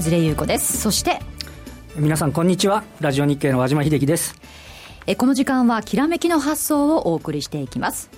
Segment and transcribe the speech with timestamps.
[0.00, 0.78] 江連優子です。
[0.78, 1.18] そして
[1.96, 2.84] 皆さんこんにちは。
[3.00, 4.36] ラジオ日経の和島秀樹です。
[5.06, 8.08] えこの時間はきらめきの発想をお送りしていきます。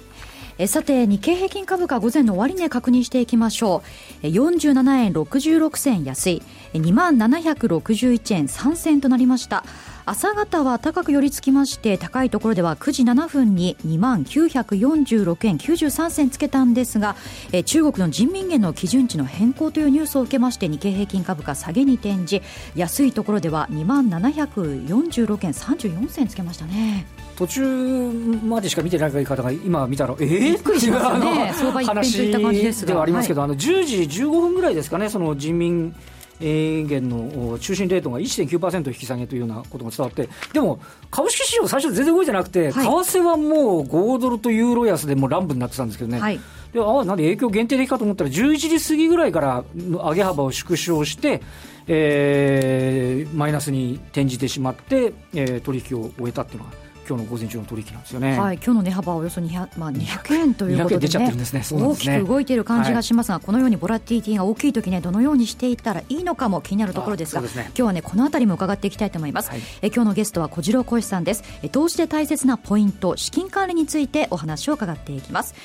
[0.58, 3.82] えさて日経平均株価午前の終値確認していきましょ
[4.22, 4.26] う。
[4.26, 6.43] 47円66銭安い。
[6.74, 9.64] 2万761円3銭となりました
[10.11, 17.14] 朝方は高く寄り付きまして高いところでは9時7分に2万946円93銭つけたんですが
[17.53, 22.43] え中国の人民元の基準値の変更というニュースを受けまして日経平均株価下げに転じ
[22.75, 27.07] 安いところでは2万746円34銭つけましたね。
[27.36, 28.13] 途中
[28.45, 31.53] までしか見てない方が今見たらええー、びっくりしましたね。
[31.55, 32.89] 相場一変といった感じですが。
[32.89, 35.95] ではありますけど、はい、あの10時15分ぐらいですかねその人民
[36.41, 46.20] 元の中心レートが1.9%引き下げというようなことが伝わって、でも株式市場、最初全然動いてなくて、はい、為替はもう5ドルとユーロ安でもう乱舞になってたんですけどね。
[46.20, 46.41] はい
[46.72, 51.42] であなんで影響限定的かと思ったら、11時過ぎぐらいから上げ幅を縮小して、
[51.88, 56.70] えー、マイナスに転じてしまって、えー、取引を終えたっていうのが
[57.11, 58.39] 今日の午前中の取引なんですよね。
[58.39, 61.62] はい、今日の値幅はおよそ200、まあ、200円ということで、ね、でね。
[61.72, 69.50] 大きく動いている感じがしますが、はい、このようにボラティティが大きい時ね、どのようにしていったらいいのかも気になるところですが、すね、今日はね、このあたりも伺っていきたいと思います。
[69.50, 71.42] はい、え今日のゲストは小次郎浩さんです。
[71.62, 75.56] え投資で大切なポイント、資金管理についてお話を伺っていきます。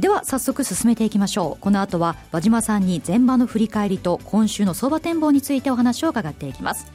[0.00, 1.62] では早速進めていきましょう。
[1.62, 6.86] この後は和島さんに前場の振り返りと今週の相場展望についてお話を伺っていきます。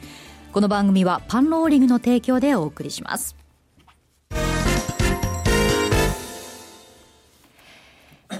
[0.52, 3.39] この番組はパンローリングの提供でお送りします
[4.30, 4.59] Bye.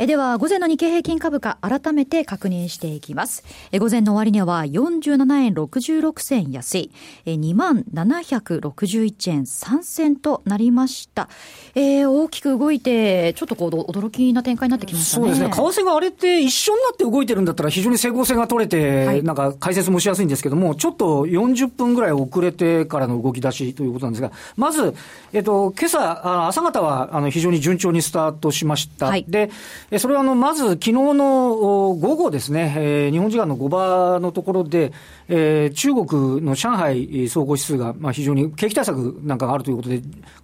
[0.03, 3.45] えでは、午前の日経平均株価、改めて確認していきます。
[3.71, 6.91] え午前の終値は47円66銭安い、
[7.27, 11.29] え2万761円3銭となりました。
[11.75, 15.23] えー、大きく動いて、ちょっとこう、驚きな展開になってきましたね。
[15.23, 15.53] そうですね。
[15.55, 24.95] 為替があれって一緒になって動いてるんだったら非常に整合性が取れて、はい、なんか解説もしやすいんですけども、ちょっと40分ぐらい遅れてからの動き出しということなんですが、まず、
[25.35, 29.05] えっと、今朝、朝方は、あの、非常に順調にスタートしました。
[29.05, 29.51] はい、で、
[29.99, 31.55] それはあのまず昨日の
[31.95, 34.93] 午後ですね、えー、日本時間の5場のところで、
[35.29, 40.01] えー、中国の上海総合指数が、まあ、非常に景気対策なんかがあるということで、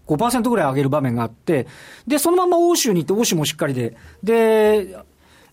[0.09, 1.69] 5%ぐらい上げる場面があって、
[2.07, 4.97] で、そのまま欧州に行って、欧州もしっかりで、で、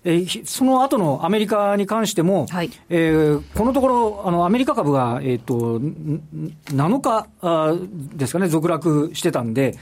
[0.06, 7.76] えー、その後のアメリカに関しても、はい、えー、このところ、あのアメリカ株が、えーと、7日あ
[8.16, 9.76] ですかね、続落してたんで、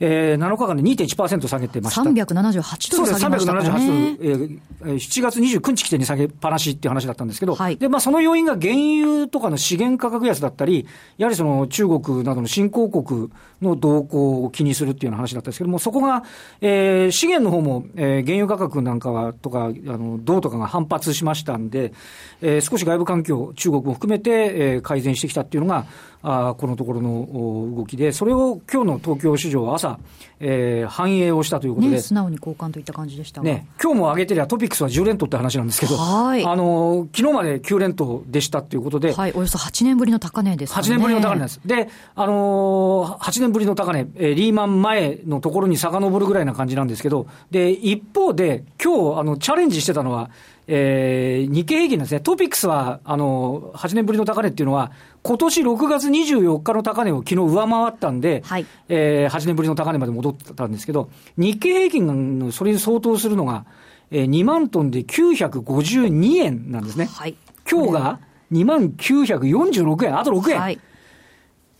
[0.00, 2.02] えー、7日間で2.1%下げてました。
[2.02, 3.60] 378ドル下げましたね。
[3.60, 10.86] そうです、378ドル、えー、7月29日起点に下げっぱなしっていう話だったんですけど、はい、で、まあその要因が原油とかの資源価格安だったり、
[11.18, 13.28] やはりその中国などの新興国
[13.60, 16.24] の動向を気にするっていうような話だったんですけども、そこが、
[16.62, 21.92] えー、資源の方も、えー、原油価格なんかは、とか、あの、銅とかが反発しましたんで、
[22.40, 25.84] えー、少し外部環境、中国も含めて、えー、改善してきたっていうのが、
[26.22, 29.98] あこのところの動きで、それを今日の東京市場は朝、
[30.38, 40.82] えー、反映をしたということで、ね、素直に交換といった感じでしたね、今日も上げてりゃトピックスは10連投って話なんですけど、はいあの昨日まで9連投でしたということで、はい、およそ8年ぶりの高値ですね。
[40.82, 41.60] 8年ぶりの高値です。
[41.64, 50.30] で、あのー、8年ぶりの高値、えー、リーマン前のところに遡るぐらいな感じなんですけど、で、一方で、今日あのチャレンジしてたのは、
[50.72, 54.92] えー、日経平均ですね、トピックスは、あの、8年ぶりの高値っていうのは、
[55.24, 63.66] 今年6月24日の高値を昨日上回ったんで、はい、えー、8年ぶりの高値まで戻ったんですけど、日経平均のそれに相当するのが、
[64.12, 67.06] えー、2万トンで952円なんですね。
[67.06, 67.34] はい、
[67.68, 68.20] 今日が
[68.52, 70.60] 2万946円、あと6円。
[70.60, 70.78] はい、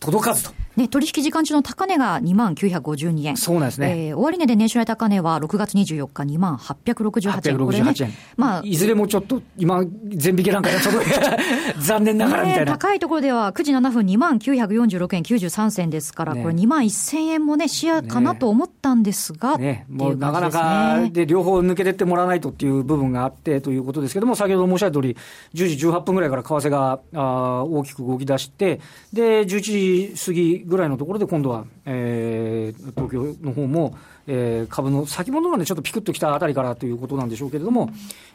[0.01, 0.51] 届かずと。
[0.81, 3.37] ね、取引時間中の高値が2万952円。
[3.37, 4.07] そうなんですね。
[4.07, 7.57] えー、終値で年初来高値は6月24日2万868円。
[7.57, 8.09] 868円。
[8.09, 11.01] ね、まあ、いずれもちょっと、今、全引けなんかちょっと
[11.79, 25.17] 残念ながらみたいな、高いところでは9時7分2万946円93銭ですから、ね、これ2万1000円もね、視野かなと思ったんですが、ね、ねもうなかなかで、両方抜けてってもらわないとっていう部分があってということですけども、先ほど申し上げた通り、
[25.53, 28.79] 10時18分ぐらいから為替があ大きく動き出して、
[29.13, 33.97] で、11時過ぎぐらいのところで今今度は、えー、東京の方も、
[34.27, 37.89] えー、株の先物がね、ちょっとピクッときたあたりからということなんでしょうけれども、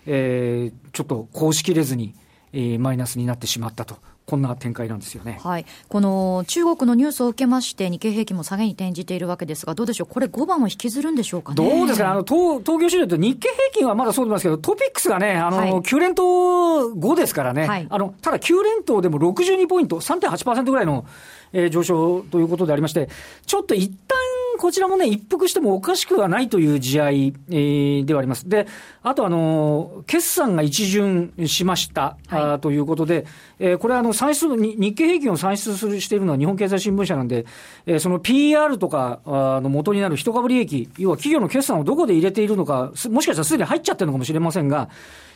[0.06, 2.14] えー、ちょっと公式れずに、
[2.52, 3.96] えー、マイナスになってしまったと。
[4.26, 11.56] こんな展開なんですよね、はい、この中国のニュースを受けまして、日経平均も下げに転じているわけですが、どうでしょう、これ、5番を引きずるんでしょうかね？
[11.56, 21.06] どうですか、あの東東京市場って日経平均はまだそうですけど、トピックスがね、あの、はい、9連投5ですからね、はい、あのただ9連投でも62ポイント、3.8%ぐらいの、
[21.56, 23.08] えー、上昇ということでありまして、
[23.46, 24.18] ちょっと一旦
[24.56, 28.48] 然こちらもね、一服してもおかしくはないという試合、えー、ではあります。
[28.48, 28.66] で、
[29.02, 33.26] あとあの、決算が一巡しました、はい、あということで、
[33.58, 37.46] えー、これあの、算出、日経平均を算出するしているのは日本経済新聞社なんで、
[37.86, 44.88] えー、その PR とかあの元になる一株利益、要は企業の決算をどこで入れているのか、もしかしたらすでに入っちゃってるのかもしれませんが、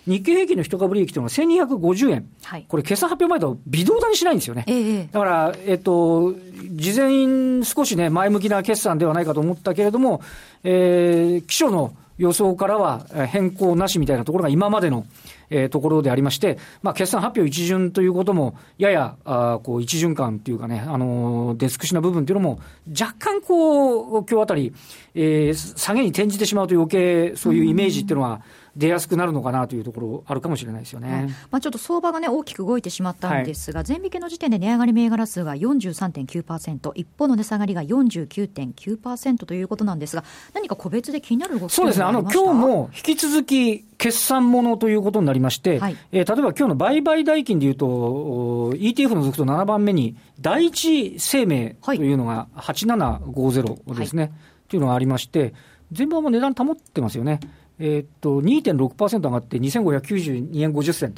[0.07, 4.65] 日経平均の一株利益というのは1250円、はい、これ、決算発表前と微動だにしないんですよね。
[4.67, 6.35] えー、だから、えっ、と、
[6.73, 10.23] 事前、少しね、前向きな決算でははないかと思ったけれども、
[10.65, 15.07] えー、基礎の予想からは変更なしみたいなところが今までの、
[15.49, 24.75] えー、ところでありまして、まあ、決算発表一巡ということも、やや、あこう、一巡感というかね、あのー、出尽くしな部分というのも、若干こう、今日あたり、
[25.15, 28.41] えー、下げに転じてしまうと余計、そういうイメージっていうのは、うん
[28.77, 40.25] 出やすくなるのかなというところ、あるかもしれないですよね、まあ、ちょっと相場が、ね、大きく動いてしまったんですが、はい、前引けの時点で値上がり銘柄数が43.9%、一方の値下がりが49.9%ということなんですが、
[40.55, 54.33] 何か個別で気になる動きそうですね、あの今日も引き続き決算ものということになりまして、はい、えー、例えば今日の売買代金でいうと、ETF の続くと7番目に、第一生命というのが8750ですね、はい、
[54.69, 55.55] というのがありまして、
[55.93, 57.41] 全般も値段保ってますよね。
[57.81, 61.15] えー、っと、2.6%上がって2592円50銭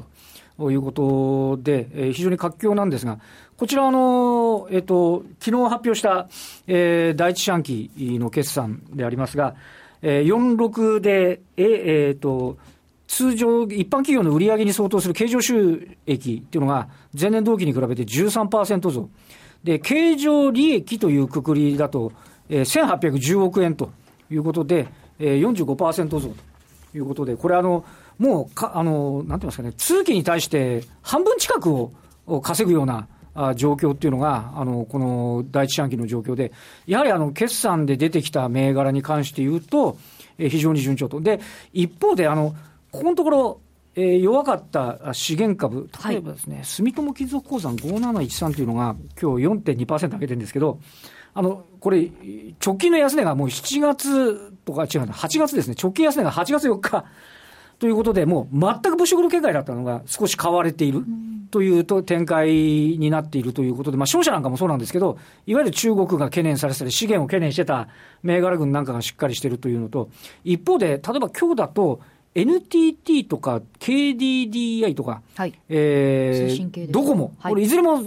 [0.59, 3.19] ということで、えー、非常に活況なんですが、
[3.57, 6.29] こちら、あの、えー、と、昨日発表した、
[6.69, 9.57] えー、第一四半期の決算でありますが、
[10.03, 12.57] えー、46で、えー、えー、と、
[13.09, 16.89] 通常、一般企業の売上に相当する経常収益っていうのが、
[17.19, 19.11] 前年同期に比べて13%増。
[19.65, 22.13] で、経常利益というくくりだと、
[22.49, 23.91] えー、1810億円と
[24.31, 24.87] いうことで、
[25.19, 26.52] えー、45%増と。
[26.95, 27.85] いうことで、これあの、
[28.19, 31.71] もうか、あの、なんて言いますかね、通期に対して半分近く
[32.27, 36.53] を稼ぐような、あ状況っていうのが、あの、この第一四半期の状況で、
[36.87, 39.97] やはりあの、決算で出てきた銘柄に関して言うと、
[40.39, 41.21] えー、非常に順調と。
[41.21, 41.41] で、
[41.73, 42.55] 一方で、あの、
[42.91, 43.61] ここのところ、
[43.95, 50.79] えー、弱かった資源株、例えばですね、はい、住友金属鉱山5713というのが、今日4.2%上げてるんですけど、
[51.35, 52.11] あの、これ、
[52.65, 55.77] 直近の安値がもう7月とか違う、8月ですね。
[55.81, 57.05] 直近安値が8月4日。
[57.79, 61.05] ということで、もう全く物色の警戒だったのが少し買われている
[61.51, 67.89] というと展開になっているということで、まあ、商社なんかもそうなんですけど、いわゆる中国が懸念されてたり、資源を懸念してた
[68.23, 70.11] 銘柄群なんかがしっかりしているというのと、
[70.45, 72.01] 一方で、例えば今日だと、
[72.35, 78.03] NTT とか KDDI とか、はい、えー、ドコモ、これいずれも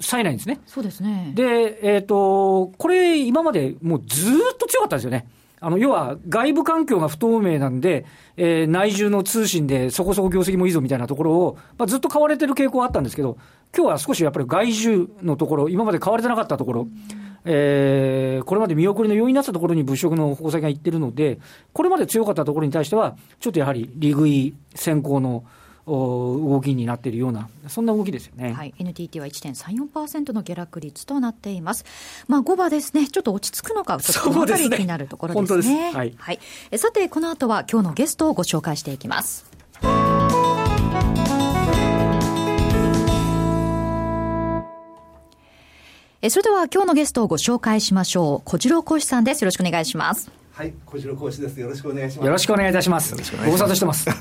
[0.00, 0.60] 冴えないんですね。
[0.66, 1.32] そうですね。
[1.34, 5.26] で、えっ、ー、と、これ今までもうずっと強かったんですよね。
[5.60, 8.04] あの、要は外部環境が不透明なんで、
[8.36, 13.38] えー、内需の通信でそこそこ業績もいいぞみたいなところを、まあ、ずっと買われてる傾向はあったんですけど、
[13.74, 16.90] 今日は少しやっぱり外需のところ、今まで買われてなかったところ、うん、
[17.44, 21.38] えー、これまで見送りの要因になったところに物色の方先がいってるので、
[21.72, 25.44] これまで強かったところに対しては、ちょっとやはり利食い先行の、
[25.86, 28.54] 動きになっているような、そんな動きですよね。
[28.54, 31.84] はい、NTT は1.34%の下落率となっています。
[32.26, 35.90] まあ、5番ですね、ちょっと落ち着くのか、ちょっとこの辺り気になるところですね。
[35.92, 36.38] すはい、はい、
[36.78, 39.44] さて、この後は今日のゲストをご紹介していきます。
[46.24, 48.48] えそれでは今日のゲストをご紹介しましょう。
[48.48, 49.42] 小次郎講師さんです。
[49.42, 50.30] よろしくお願いします。
[50.56, 51.58] はい、小次郎講師です。
[51.58, 52.26] よろしくお願いします。
[52.26, 53.16] よろしくお願いいたします。
[53.44, 54.04] ご無沙汰してます。
[54.04, 54.14] さ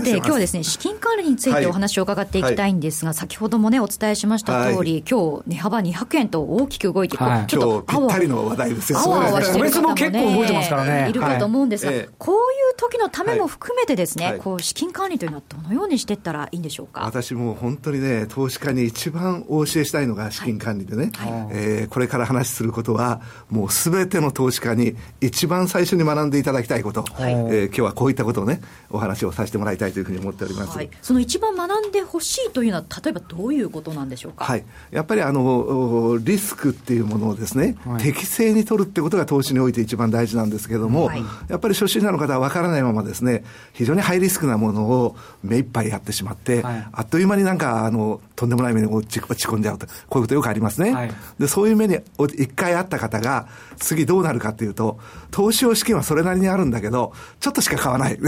[0.00, 9.00] て、今日はですね、資金管理についてお話を伺っていきたいんですが、はい、先ほどもね、お伝えしました通り、はい、今日、値幅200円と大きく動いて、はい、ちょっとぴったりの話題ですよ。
[9.00, 11.10] あわあわしてる方も、ね、結構動いてますからね。
[11.10, 17.00] いるかと思うんですが、はい、こういう時のためも含めてですね、こう、資金管理というのはどのようにしていったらいいんでしょうか？
[17.00, 41.10] 私も本当にね、投資家に一番お教えしたいのが資金管理でね、はい、えー、これから話することは、もうすべての投資家に一番最初に学んでいただきたいこと、はい、えー、今日はこういったことをね、お話をさせてもらいたいというふうに思っております、はい、その一番学んでほしいというのは、例えばどういうことなんでしょうか、はい、やっぱりあのリスクっていうものをですね、はい、適正に取るってことが投資において一番大事なんですけれども、
[41.48, 51.12] やっぱり初心者の方は分からないままですね、非常にハイリスクなものを目いっぱいやってしまって、あっという間になんかあのとんでもない目に落ち落ち込んじゃうと、こういうことよくありますね。
[51.38, 54.98] でそういう目に一回あった方が、次どうなるかっていうと、
[55.38, 58.18] 投資用資金はそれなりにあるんだけど、ちょっとしか買わない。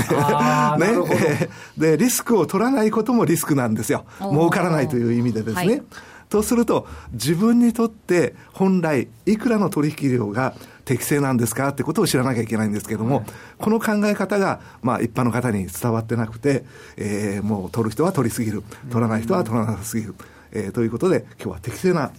[0.79, 1.49] ね。
[1.77, 4.05] で、リスクを取らないこともリスクなんですよ。
[4.21, 5.67] 儲からないという意味でですね。
[5.67, 5.83] はい、
[6.29, 13.25] とすると、自分にとって本来、いくらの取引量が適正なんですかってことを知らなきゃいけないんですけども、はい、
[13.59, 16.65] この考え方が、まあ、一般の方に伝わってなくて、
[16.97, 20.15] えー、もう取る人は取りすぎる、取らない人は取らなすぎる、
[20.53, 22.13] えー、ということで、今日は適正な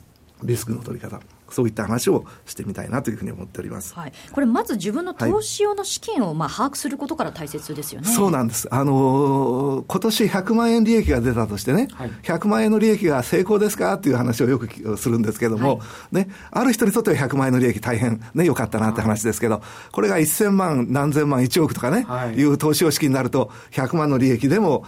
[0.43, 1.21] リスクの取り方、
[1.51, 3.93] そういった話をしてみたいなというふうに思っております。
[3.93, 8.07] はい、これまず自分の投資用の資金をまあ把握することから大切ですよね。
[8.07, 8.67] そうなんです。
[8.71, 24.85] あのー、今年100万円利益が出たとしてね、はい、100万円の利益が成功ですかっていう話をよくするんですけども、はい、ね、ある人にとっては100万円の利益大変ね、良かったなって話ですけど、これが1000万、何千万、1億とかね、はい、いう投資用資金になると、100万の利益でも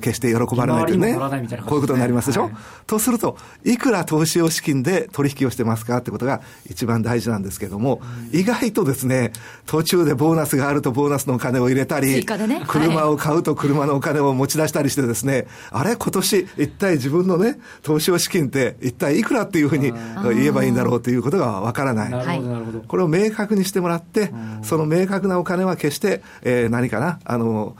[0.00, 2.42] 決して喜ばれないというね、こういうことになりますでしょ？
[2.44, 2.52] はい、
[2.86, 5.99] とすると、いくら投資用資金で取引をしてますか？
[6.00, 8.02] ってことが一番大事なんですけども、
[8.32, 9.32] 意外とですね、
[9.66, 19.92] 途中でボーナスがあるとボーナスのお金を入れたり、ね、車を買うと車のお金を持ち出したりしてですね、あれ今年一体自分のね、投資用資金って一体いくらっていうふうに
[20.34, 22.10] 言えばいいんだろうということがわからない。
[22.10, 22.80] なるほど、なるほど。
[22.80, 27.76] これを明確にしてもらって、その明確なお金は決して、えー、何かな、あの、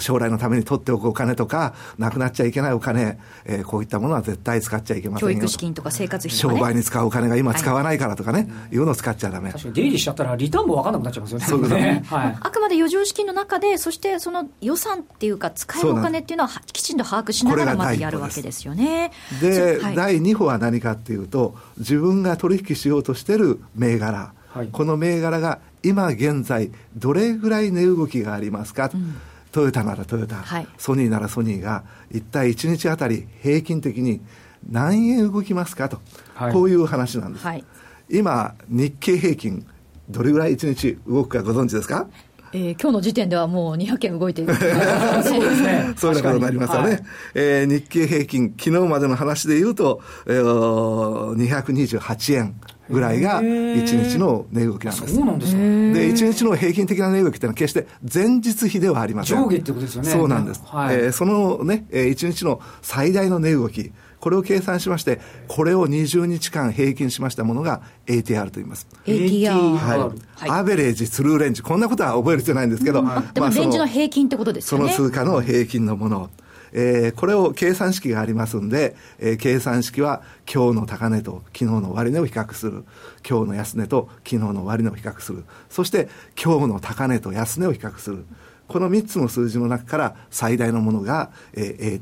[0.00, 5.34] 将来のために取っておくお金とか、なくなっちゃいけないお金、えー、こういったものは絶対使っちゃいけませんよ。
[5.34, 9.50] 教育資金とか生活費とか、ね、商売に使うお金が今使わないからとかね、はい、いうのを使っちゃだめ。
[9.50, 11.44] 確かに出入りしちゃったらリターンも分かんなくなっちゃいますよね。
[11.46, 12.02] そうですね。
[12.08, 19.12] はい、あくまで余剰資金の中で、そしてその予算っていうか、使えるお金っていうのはきちんと把握しながらまずやるわけですよね。
[19.40, 28.90] で、はい、第2歩は何かっていうと、自分が取引しようとしてる銘柄、はい、この銘柄が今現在、どれぐらい値動きがありますか？
[28.92, 29.16] うん。
[29.52, 34.20] トヨタならトヨタ、はい、ソニーならソニーが、一体1日あたり平均的に
[34.68, 36.00] 何円動きますかと、
[36.34, 37.46] はい、こういう話なんです。
[37.46, 37.64] はい、
[38.10, 39.66] 今、日経平均、
[40.08, 42.08] どれぐらい1日動くかご存知ですか？
[42.52, 44.54] えー、今日の時点ではもう200円動いている
[45.22, 45.92] そうですね。
[45.96, 46.88] そういうことになりますよね。
[46.88, 47.02] はい、
[47.34, 52.56] えー、日経平均、昨日までの話で言うと、えー、228円
[52.90, 55.14] ぐらいが1日の値動きなんです。
[55.14, 55.58] そうなんですか。
[55.58, 59.38] で、1日の平均的な値動きっていうのは決して前日比ではありません。
[59.38, 60.10] 上下ってことですよね。
[60.10, 60.62] そうなんです。
[60.66, 68.86] はい、えー、そのね、1日の最大の値動き、これを計算しまして、これを20日間平均しましたものが ATR と言います。
[69.06, 69.50] ATR。
[69.50, 70.50] はい。
[70.50, 74.78] アベレージ、スルーレンジ、こんなことは覚える必要ないんですけど、まあ、レンジの平均ってことですね。
[74.78, 76.30] その通貨の平均のもの。
[76.72, 80.22] えー、これを計算式がありますんで、えー、計算式は
[80.52, 82.84] 今日の高値と昨日の終値を比較する。
[83.28, 85.44] 今日の安値と昨日の終値を比較する。
[85.68, 86.08] そして
[86.40, 88.24] 今日の高値と安値を比較する。
[88.68, 92.00] この3つの数字の中から最大のものが、えーえー、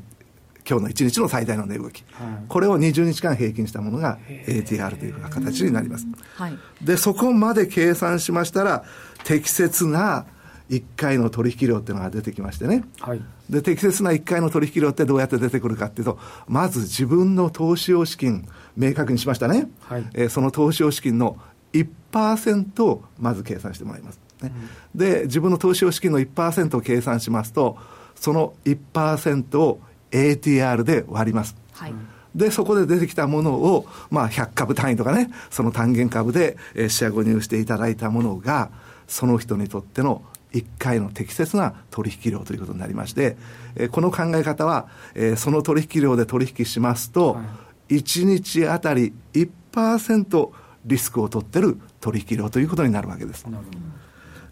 [0.68, 6.06] 今日の1日の最大の値動き、はい、これを20日間平均したものが ATR というふうな形になります。
[6.36, 8.84] はい、で、そこまで計算しましたら、
[9.24, 10.26] 適切な
[10.68, 12.84] 1回の取引量っていうのが出てきましてね。
[13.00, 18.46] はい、で、適切な1回の取引量ってどうやって出てくるかっていうと、まず自分の投資用資金、
[18.76, 19.70] 明確にしましたね。
[19.80, 21.38] はい、えー、その投資用資金の
[21.72, 24.20] 1%をまず計算してもらいます。
[24.42, 24.52] ね、
[24.94, 27.78] うん、で、自分の投資用資金の1%を計算しますと、
[28.14, 31.56] その1%を ATR で割ります。
[31.72, 31.94] はい
[32.34, 38.70] で、そこで出てきたものを、まあ、100株単位とかね、その単元株で、えー、シェア購入していただいたものが、
[39.08, 40.22] その人にとっての
[40.52, 43.36] 1回の適切な取引量ということになりまして、
[43.74, 47.42] えー、この考え方は、えー、その取引量で取引しますと、は
[47.88, 50.50] い、1日あたり1%
[50.84, 53.44] リスクを取ってる取引量ということになるわけです。
[53.44, 53.78] なるほど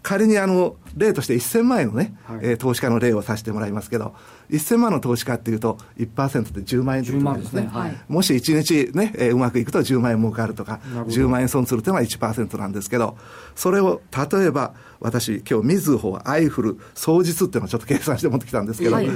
[0.07, 4.15] 仮にあの、例として1000万円のね、はい、えー、投資家の例をさせてもらいますけど、
[4.49, 7.69] 1000万の投資家っていうと、1%で10万円ということですね。
[7.69, 13.17] はい、もし1日ね、えー、うまくいくと10万円儲かるとか、10万円損するというのは1%なんですけど、
[13.53, 13.99] それを
[14.31, 19.09] 例えば、私、今日、みずほ、アイフル、双日っていうのをちょっと計算して持ってきたんですけど、はい、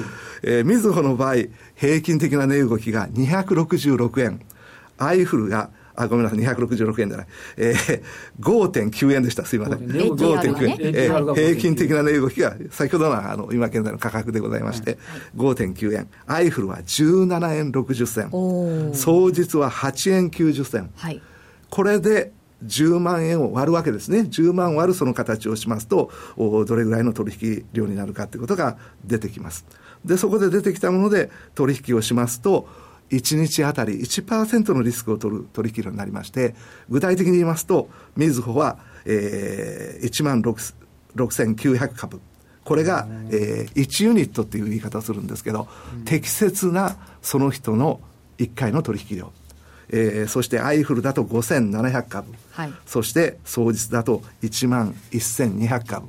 [0.43, 1.36] えー、みずほの場合、
[1.75, 4.41] 平均的な値動きが266円、
[4.98, 7.27] アイフルがあ、ごめんなさい、266円じゃない。
[7.57, 8.01] えー、
[8.39, 9.45] 5.9円でした。
[9.45, 9.77] すいません。
[9.79, 10.77] 5.9円。
[10.81, 14.98] えー、平均的な値動きが、先ほどのあの、今現在の価格でございまして、
[15.36, 16.07] 5.9円。
[16.27, 18.93] アイフルは17円60銭。
[18.93, 20.91] 双日は8円90銭。
[20.95, 21.21] はい、
[21.69, 22.31] これで、
[22.65, 24.19] 10万円を割るわけですね。
[24.19, 29.65] 10万割るその形をしますと、どれぐらいの取引量になるかということが出てきます。
[30.05, 32.67] で、そこで出てきたもので取引をしますと、
[33.12, 36.56] 1日あたり1%のリスクを取る取引量になりまして、
[36.89, 42.22] 具体的に言いますと、みずほは、えー、1万6900株。
[42.63, 48.00] これが、えー、1ユニットっていう言い方をするんですけど、うん、適切なその人の
[48.38, 49.32] 1回の取引量。
[49.94, 52.34] えー、そしてアイフルだと5700株。
[52.51, 56.08] はい、そして総実だと1万1200株。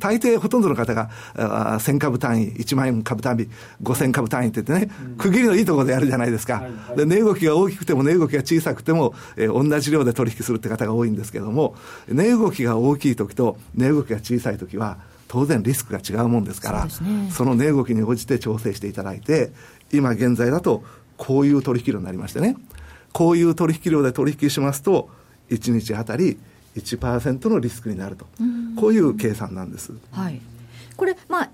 [0.00, 3.48] 大抵ほとんどの方が、1000株単位、1万円株単位、
[3.82, 6.64] 5000株単位って言ってね、区切りのいいところでやるじゃないですか。
[6.96, 11.76] で、値動きが大きくても値動きが小さくても、えー、同じ量で取引するって方が多いんですけども、
[12.08, 19.52] 値動きが大きい時と値動きが小さい時は、当然リスクが違うもんですから、そ、ね,、の値動きに応じて調整していただいて、
[19.92, 20.82] 今現在だと、
[21.16, 22.56] こういう取引量になりましてね、
[23.12, 25.10] こういう取引量で取引しますと、
[25.50, 26.38] 1日あたり
[26.76, 28.26] 1%のリスクになると、
[28.76, 29.92] こういう計算なんです。
[30.12, 30.40] はい、
[30.96, 31.50] これ、まあ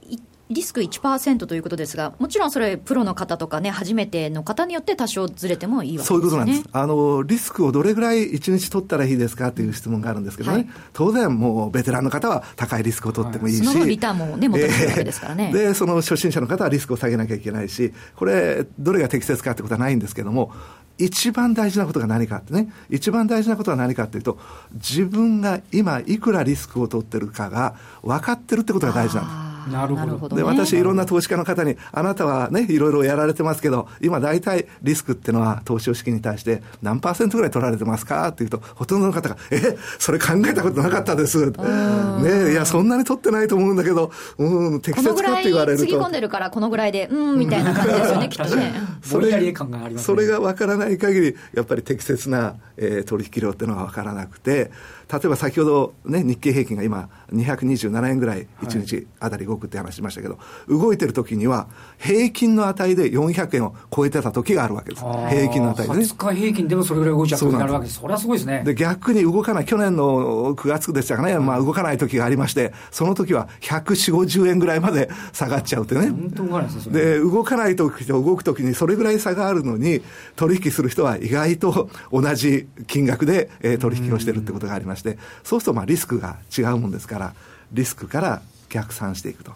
[0.49, 6.15] リスク1%ということですが、もちろんそれ、プロの方とかね、初めての方によって多少ずれてもいいわけですね。
[6.15, 6.65] そういうことなんです。
[6.71, 20.53] あの、リスクをどれぐらい1日取ったらいいですかという質問があるんですけどね、はい、当然もうベテランの方は高いリスクを取ってもいいし、はい、そのリターンもね、求めるわけですからね、えー、で、その初心者の方はリスクを下げなきゃいけないし、これ、どれが適切かってことはないんですけども、
[20.99, 24.39] 一番大事なことが何かってね、一番大事なことは何かっていうと、
[24.75, 29.56] 自分が今いくらリスクを取ってるかが分かってるってことが大事なんです。
[29.71, 30.37] なるほど。
[30.37, 38.29] で、私、いろんな投資家の方に、あなたはね、いろいろやられてますけど、今大体リスクっていうのは、投資資金に対して何パーセントぐらい取られてますか？
[38.29, 41.51] っていうと、ほとんどの方が、え、それ考えたことなかったです。
[41.51, 45.85] ねいや、そんなに取ってないと思うんだけど、うん、適切かって言われると。
[45.85, 48.73] つぎ込んでるから、このぐらいで、うん、みたいな感じですよね、きっとね。
[49.03, 54.71] それが、それが分からない限り、やっぱり適切な、えー、取引量っていうのは分からなくて、
[55.13, 61.69] 例えば先ほど、ね、日経平均が今、227円ぐらい1日あたり動くって話しましたけど、はい、動いてる時には、
[61.99, 65.95] 平均の値で400円を超えてた時があるわけです、平均の値でね。
[66.01, 68.63] 20日平均でもそれぐらい動いちゃうとなるわけです、それはすごいですね。
[68.65, 76.09] で逆に動かない、去年の9月でしたかね、まあ、動かない時がありまして、その時は140、50円ぐらいまで下がっちゃうってね。
[76.09, 80.03] 本当動かないですで動かない時と動く時に、それぐらい差があるのに、
[80.35, 87.35] 取引する人は意外と同じ金額で、えー、取引をしてるってことがありまして、そうするとまあリスクが違うもんですから、
[87.73, 89.53] リスクから逆算していくと。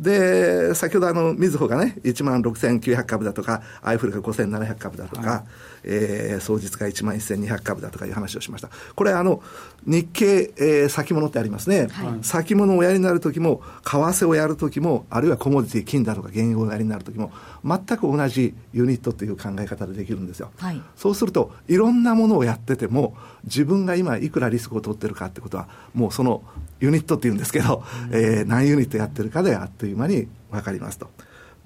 [0.00, 5.42] で、先ほどあの、みずほがね、1万6900株だとか、アイフルが5700株だとか、はい、
[5.84, 8.70] えー、総実が1万1200株だとかいう話をしました。
[8.94, 9.42] これあの、
[9.84, 11.88] 日経、えー、先物ってありますね。
[11.90, 17.32] はい、先物をおやりになるときも、為替をやるときも、あるいはコモディティ、金だとか原油をおやりになるときも、
[17.64, 20.50] 全く同じユニットという考え方でできるんですよ。
[20.58, 26.42] はい、そうすると、いろんなものをやってても、自分が今いくらリスクを取ってるかってことは、もうその
[26.80, 31.10] ユニットって言うんですけど、うん、えー、何ユニットやってるかであっという間に分かりますと。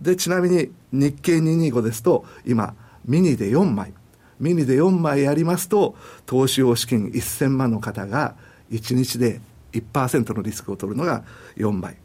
[0.01, 3.93] で、ちなみに日経225ですと、今、ミニで4枚。
[4.40, 5.96] ミニで4枚やりますと、
[6.27, 8.35] 投資用資金1000万の方が
[8.70, 9.40] 1日で
[9.72, 11.25] 1%のリスクを取るのが
[11.57, 11.96] 4枚。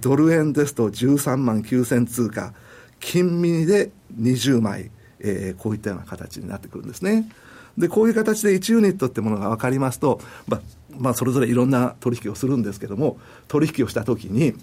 [0.00, 2.52] ドル円ですと13万9000通貨、
[3.00, 7.28] 金ミニで20枚、えー、こういったような形になってくるんですね。
[7.76, 10.60] で、こういう形で1ユニットってものが分かりますと、まあ、
[10.98, 14.54] まあ、それぞれいろんな取引をするんですけども、取引をしたときに、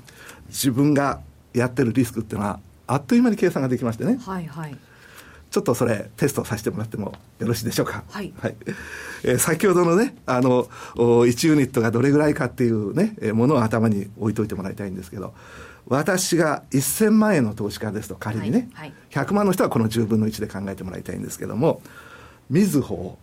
[0.50, 1.22] 自分が
[1.54, 4.20] やってるリスクっていうのは、あっという間に計算ができましてね。
[4.22, 4.78] はいはい。
[5.56, 8.04] ちょっとそれ、テストさせてもらってもよろしいでしょうか？
[8.10, 8.34] はい。
[8.42, 8.56] はい。
[9.24, 10.66] えー、先ほどのね、あの、
[10.96, 15.34] 1ユニットがどれぐらいかっていうね、えー、ものを頭に置いといてもらいたいんですけど、
[15.88, 21.82] 私が1000万円の投資家ですと仮にね、はいはい、100万の人はこの10分の1で考えてもらいたいんですけども、
[22.50, 23.18] みずほ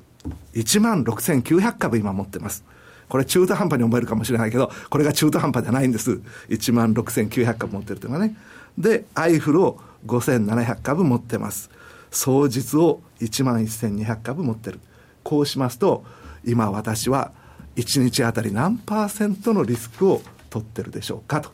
[0.54, 2.64] 1万6900株今持ってます。
[3.10, 6.22] これ中途半端に思えるかもしれないけど、これが中途半端じゃないんです。
[6.48, 8.34] 1万6900株持ってるというのはね。
[8.78, 11.68] で、アイフルを5700株持ってます。
[12.12, 14.78] 総実を1万1200株持ってる。
[15.24, 16.04] こうしますと、
[16.44, 17.32] 今私は
[17.76, 21.50] 1日あたり何パーセントのリスクを取ってるでしょうかと。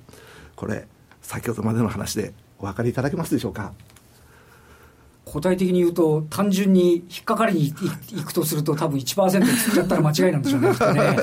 [0.56, 0.86] これ、
[1.22, 3.72] 先ほどまでの話でお分かりいただけますでしょうか？
[5.32, 7.72] 具体的に言うと、単純に引っかかりにい
[8.22, 11.18] くとすると、多分1%つっちゃったら間違いなんでしょうね、 ね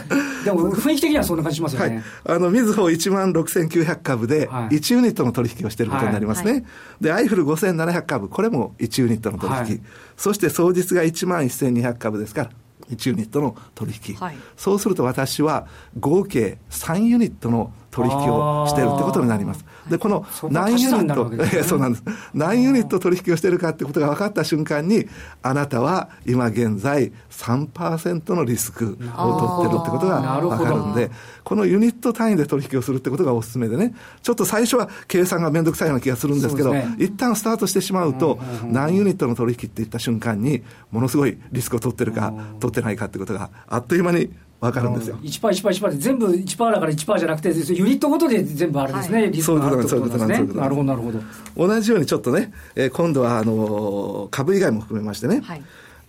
[0.45, 2.03] でも雰囲気的にはそんな感じしますよね。
[2.23, 6.51] はい、あの、みずほ1万6900株で、1ユニットの取引をしていることになりますね。
[6.51, 6.63] はい、
[7.01, 9.59] で、アイフル5700株、これも1ユニットの取引。
[9.59, 9.81] はい、
[10.17, 12.49] そして、総実が1万1200株ですから、
[12.91, 14.17] 1ユニットの取引。
[14.57, 15.67] そうすると私は
[15.99, 19.65] 合計3ユニットの取引をしているってことになります。
[19.89, 22.03] で、この何ユニット、ね、 そうなんです。
[22.33, 25.07] 何ユニット取引をしているかってことが分かった瞬間に、
[25.41, 31.11] あなたは今現在3%のリスクを取ってるってことが分かるんで、
[31.43, 45.17] このユニット単位で取引をするってことがおすすめでね、ちょっと最初は計算がめんどくさいような気がするんですけど、ね、一旦スタートしてしまうと、何ユニットの取引っていった瞬間に、ものすごいリスクを取ってるか、取ってないかってことが、あっという間に分かるんですよ。
[45.17, 50.53] 1%、1%、1%で全部1%だから1%じゃなくて、ユニットごとで全部あるんですね、はい、リスクがあるそういうことなんですね。
[50.53, 51.21] なるほど、なるほど。
[51.55, 55.63] 同じようにちょっとね、えー、今度はあのー、株以外も含めましてね、はい、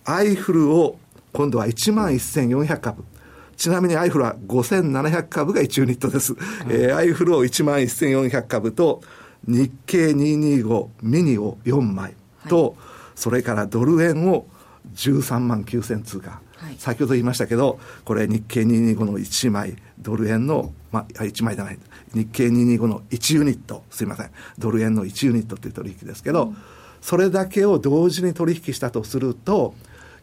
[0.05, 0.97] アイフルを
[1.33, 3.03] 今度は1万1400株。
[3.57, 6.33] ちなみにアイフルは5700株が1ユニットです。
[6.33, 9.01] はい、えー、アイフルを1万1400株と、
[9.47, 12.15] 日経225ミニを4枚
[12.49, 12.73] と、はい、
[13.15, 14.45] それからドル円を
[14.93, 16.41] 13万9000通貨。
[16.57, 21.79] はい、先ほど言いましたけど、これ日経225の1枚、ドル円の、まあ、1枚じゃない、
[22.13, 26.57] 日経225の1ユニット、すいません、ドル円の1ユニットっていう取引ですけど、うん、
[27.01, 29.75] それだけを同時に取引したとすると、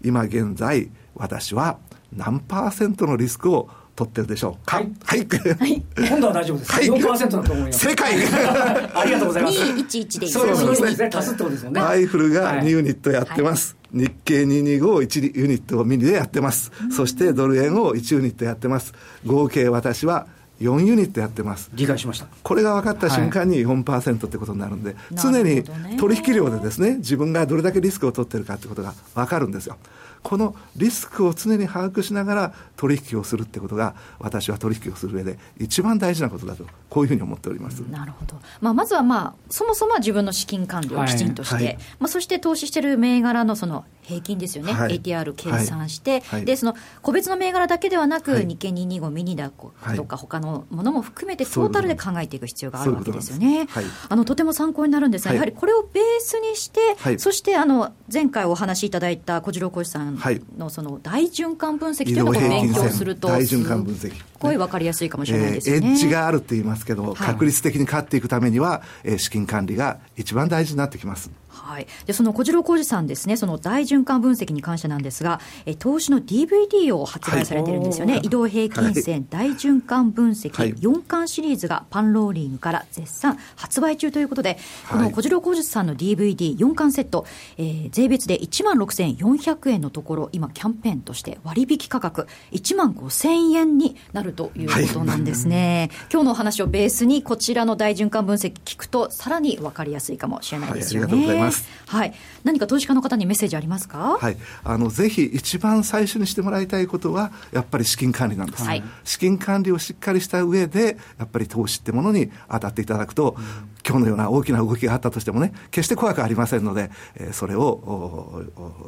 [0.03, 1.79] 今現在、私は
[2.13, 4.77] 何パーセントのリスクを取ってるでしょうか。
[4.77, 4.93] はい。
[5.07, 5.83] はい。
[5.97, 6.73] 今度は大丈夫です。
[6.73, 6.87] はい。
[6.87, 7.79] 4%だと思います。
[7.87, 8.15] 正解
[8.95, 9.59] ありがとうございます。
[9.59, 11.11] 211でいいそうですね。
[11.13, 11.81] 足すってことですよね。
[11.81, 13.77] アイフルが2ユニットやってます。
[13.93, 16.73] はい、日経225を1ユニットミニでやってます。
[16.91, 18.95] そしてドル円を1ユニットやってます。
[19.25, 20.27] 合計私は
[20.61, 21.71] 4ユニットやってます。
[21.75, 22.27] 理解しました。
[22.43, 25.65] これが分かった瞬間に4%ってことになるんで、はい、常に
[25.99, 29.77] 取引量でですね、自分がどれだけリスクを取ってるかってことが分かるんですよ。
[30.25, 37.81] このリスクを常に把握しながら取引をするってことが、私は取引をする上で一番大事なことだと、こういうふうに思っております。
[37.81, 53.67] なるほど、まあ、まずは、まあ、そもそもは自分の資金管理をきちんとして、はいはい、まあ、そして投資している銘柄のその平均ですよね、はい、ATR 計算して、はい、でその個別の銘柄だけではなく、はい、日経225ミニだとか、他のものも含めて、トータルで考えていく必要があるわけですよね。
[54.09, 60.19] あのとても参考になるんですが、やはりこれをベースにして、そしてあの前回お話しいただいた小次郎講師さん
[60.57, 64.15] のその大循環分析というのを勉強すると、大循環分析。
[64.15, 71.31] すごい分かりやすいかもしれないですね、えー、エッジがあるって言いますけど、確率的に勝っていくためには、えー、資金管理が一番大事になってきます。
[71.55, 84.59] はい、でその小次郎浩二さんですね、その大循環分析に関してなんですが、え投資の DVD を発売されてるんですよね、はい、移動平均線大循環分析4巻シリーズがパンローリングから絶賛発売中ということで、
[84.91, 95.91] この小次郎浩二さんの DVD4 巻セット、えー、税別で1万6400円のところ、今、キャンペーンとして割引価格1万5000円になるということなんですね。
[95.93, 101.44] はい、今日のお話をベースに、こちらの大循環分析聞くと、さらに分かりやすいかもしれないですよね。
[101.45, 101.69] はいます。
[101.87, 102.15] はい。
[102.45, 104.19] 何か投資家の方にメッセージありますか？
[104.19, 104.37] はい。
[104.65, 108.65] あの、ぜひ一番最初にしてもらいたいことは、やっぱり資金管理なんです。
[108.65, 113.45] はい、資金管理をしっかりした上で、やっぱり投資ってものに当たっていただくと、うん、
[113.87, 118.45] 今日のような大きな動きがあったとしてもね、決して怖くありませんので、えー、それを、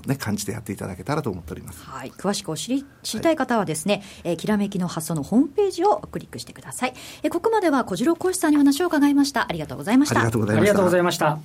[0.06, 1.82] ね、感じてやっていただけたらと思っております。
[1.84, 2.10] はい。
[2.10, 6.94] 詳しくお知り知りたい方はですね、はい、えー、きらめきの発想のホームページをクリックしてください。
[7.22, 9.46] えー、ここまでは小次郎講師さんにお話を伺いました。
[9.48, 10.20] ありがとうございました。
[10.20, 10.40] ありがとう
[10.84, 11.38] ございました。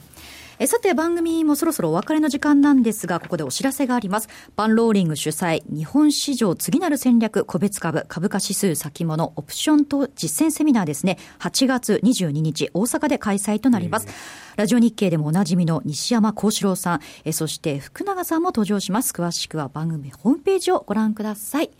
[0.60, 4.30] えさて番組もそろそろお別れの時間なんですが、ここでお知らせがあります。
[4.56, 14.08] パンローリング主催、日本市場次なる戦略、個別株、株価指数先物、オプションと実践セミナーですね、8月22日、大阪で開催となります。
[14.56, 19.14] ラジオ日経でもおなじみの西山幸四郎さん、えそして福永さんも登場します。
[19.14, 21.72] 詳しくは番組ホームページをご覧ください。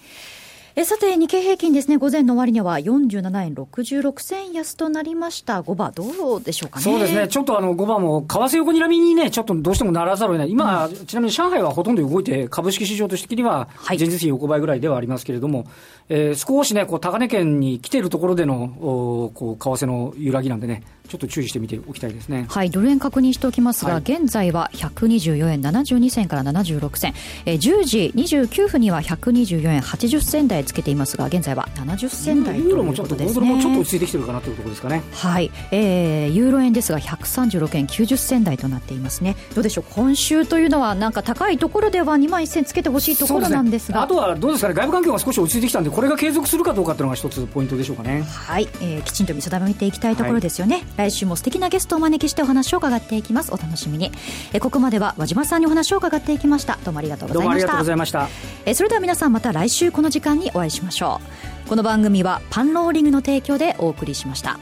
[0.74, 5.60] えさて、日経平均ですね、午前の終値は47円66銭安となりました。
[5.62, 6.84] 5番、どうでしょうかね。
[6.84, 10.52] そうですね、ちょっとあの5番も、為替横にらみにね、ちょっとどうしてもならざるを得ない。
[10.52, 15.68] 今、うん、ちなみに上海はほとんど動いて、株式市場としてには、前日比横ばいぐらいではありますけれども、はい、
[16.08, 22.46] えー、少しね、こう、高値圏に来ているところでの、おこう、為替の揺らぎなんでね、ちょっと注意してみておきたいですね。
[22.50, 27.14] はい、ドル円確認しておきますが、はい、現在は124円72銭から76銭、
[27.46, 33.26] えー、10時29分には124円80銭台つけていますが、現在は70銭台ということですね。
[33.26, 35.04] ユーロもちょっと落ち着いてきてるかなというところですかね。
[35.14, 39.36] はい、えー、ユーロ円ですが136円90銭台となっていますね。
[39.56, 48.24] どうでしょう、今週というのはなんか高いところでは2万1000つけてほしいところなんですが、ね、あとはどうですかね、外部環境が少し落ち着いてきたんで、これが継続するかどうかというのが一つポイントでしょうかね。
[48.24, 50.84] はい、えー、きちんと見定めていきたいところですよね。
[50.98, 53.54] はい、来週も素敵なゲストをお招きしてお話を伺っていきます。
[53.54, 54.12] お楽しみに。
[54.54, 56.78] えここまでは和島さんにお話を伺っていきました。
[56.84, 57.44] どうもありがとうございました。
[57.44, 58.30] どうもありがとうございました。
[58.66, 61.22] えそれでは皆さんまた来週この時間にお会いしましょ
[61.66, 61.70] う。
[61.70, 64.60] この番組はパンローリングの提供でお送りしました。